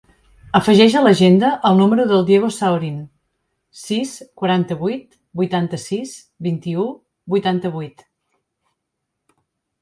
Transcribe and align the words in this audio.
Afegeix 0.59 0.93
a 0.99 1.01
l'agenda 1.07 1.49
el 1.69 1.75
número 1.81 2.05
del 2.11 2.23
Diego 2.29 2.49
Saorin: 2.55 2.95
sis, 3.81 4.15
quaranta-vuit, 4.43 5.13
vuitanta-sis, 5.43 6.15
vint-i-u, 6.49 6.87
vuitanta-vuit. 7.37 8.05